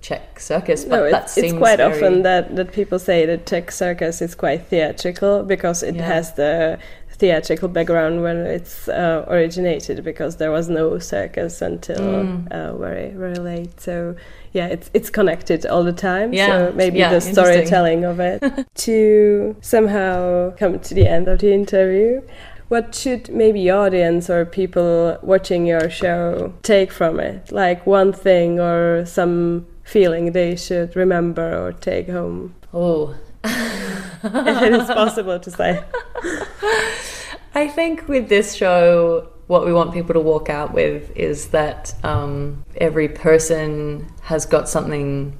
Czech 0.00 0.38
circus, 0.38 0.84
but 0.84 0.96
no, 0.96 1.10
that 1.10 1.36
it's 1.36 1.52
quite 1.52 1.78
very... 1.78 1.92
often 1.92 2.22
that, 2.22 2.54
that 2.54 2.72
people 2.72 2.98
say 2.98 3.26
that 3.26 3.46
Czech 3.46 3.70
circus 3.70 4.22
is 4.22 4.34
quite 4.34 4.66
theatrical 4.66 5.42
because 5.42 5.82
it 5.82 5.96
yeah. 5.96 6.06
has 6.06 6.34
the 6.34 6.78
theatrical 7.10 7.68
background 7.68 8.22
when 8.22 8.36
it's 8.38 8.88
uh, 8.88 9.24
originated 9.28 10.04
because 10.04 10.36
there 10.36 10.52
was 10.52 10.68
no 10.68 11.00
circus 11.00 11.60
until 11.60 11.98
mm. 11.98 12.48
uh, 12.52 12.76
very 12.76 13.10
very 13.10 13.34
late. 13.34 13.80
So 13.80 14.14
yeah, 14.52 14.68
it's 14.68 14.88
it's 14.94 15.10
connected 15.10 15.66
all 15.66 15.82
the 15.82 15.92
time. 15.92 16.32
Yeah. 16.32 16.46
So 16.46 16.72
maybe 16.76 16.98
yeah, 16.98 17.12
the 17.12 17.20
storytelling 17.20 18.04
of 18.04 18.20
it 18.20 18.42
to 18.74 19.56
somehow 19.60 20.52
come 20.56 20.78
to 20.78 20.94
the 20.94 21.08
end 21.08 21.26
of 21.26 21.40
the 21.40 21.52
interview. 21.52 22.22
What 22.68 22.94
should 22.94 23.30
maybe 23.30 23.70
audience 23.70 24.28
or 24.28 24.44
people 24.44 25.18
watching 25.22 25.66
your 25.66 25.88
show 25.88 26.52
take 26.62 26.92
from 26.92 27.18
it? 27.18 27.50
Like 27.50 27.86
one 27.86 28.12
thing 28.12 28.60
or 28.60 29.06
some 29.06 29.66
feeling 29.84 30.32
they 30.32 30.54
should 30.54 30.94
remember 30.94 31.66
or 31.66 31.72
take 31.72 32.08
home? 32.08 32.54
Oh, 32.74 33.16
if 33.42 34.22
it 34.62 34.72
is 34.74 34.86
possible 34.88 35.40
to 35.40 35.50
say. 35.50 35.82
I 37.54 37.68
think 37.68 38.06
with 38.06 38.28
this 38.28 38.54
show, 38.54 39.30
what 39.46 39.64
we 39.64 39.72
want 39.72 39.94
people 39.94 40.12
to 40.12 40.20
walk 40.20 40.50
out 40.50 40.74
with 40.74 41.10
is 41.16 41.48
that 41.48 41.94
um, 42.04 42.64
every 42.76 43.08
person 43.08 44.12
has 44.22 44.44
got 44.44 44.68
something 44.68 45.36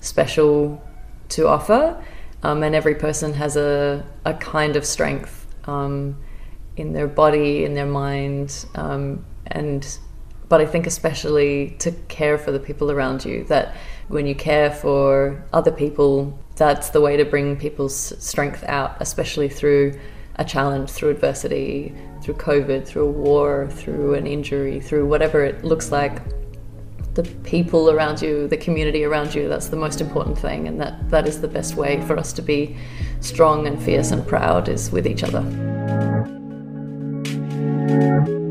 special 0.00 0.82
to 1.28 1.46
offer, 1.46 2.04
um, 2.42 2.64
and 2.64 2.74
every 2.74 2.96
person 2.96 3.34
has 3.34 3.56
a, 3.56 4.04
a 4.24 4.34
kind 4.34 4.74
of 4.74 4.84
strength 4.84 5.46
um, 5.64 6.16
in 6.76 6.92
their 6.92 7.06
body, 7.06 7.64
in 7.64 7.74
their 7.74 7.86
mind, 7.86 8.66
um, 8.74 9.24
and 9.46 9.98
but 10.48 10.60
I 10.60 10.66
think 10.66 10.86
especially 10.86 11.76
to 11.78 11.92
care 12.08 12.36
for 12.36 12.52
the 12.52 12.60
people 12.60 12.90
around 12.90 13.24
you. 13.24 13.44
That 13.44 13.74
when 14.08 14.26
you 14.26 14.34
care 14.34 14.70
for 14.70 15.42
other 15.52 15.70
people, 15.70 16.38
that's 16.56 16.90
the 16.90 17.00
way 17.00 17.16
to 17.16 17.24
bring 17.24 17.56
people's 17.56 18.12
strength 18.22 18.62
out, 18.64 18.96
especially 19.00 19.48
through 19.48 19.98
a 20.36 20.44
challenge, 20.44 20.90
through 20.90 21.10
adversity, 21.10 21.94
through 22.22 22.34
COVID, 22.34 22.86
through 22.86 23.06
a 23.06 23.10
war, 23.10 23.68
through 23.70 24.14
an 24.14 24.26
injury, 24.26 24.80
through 24.80 25.06
whatever 25.06 25.44
it 25.44 25.64
looks 25.64 25.90
like. 25.90 26.20
The 27.14 27.24
people 27.44 27.90
around 27.90 28.22
you, 28.22 28.48
the 28.48 28.56
community 28.56 29.04
around 29.04 29.34
you, 29.34 29.48
that's 29.48 29.68
the 29.68 29.76
most 29.76 30.00
important 30.00 30.38
thing, 30.38 30.68
and 30.68 30.80
that, 30.80 31.10
that 31.10 31.28
is 31.28 31.42
the 31.42 31.48
best 31.48 31.76
way 31.76 32.00
for 32.06 32.16
us 32.18 32.32
to 32.34 32.42
be 32.42 32.76
strong 33.20 33.66
and 33.66 33.82
fierce 33.82 34.12
and 34.12 34.26
proud 34.26 34.68
is 34.68 34.90
with 34.90 35.06
each 35.06 35.22
other. 35.22 35.71
Thank 37.92 38.28
you. 38.28 38.41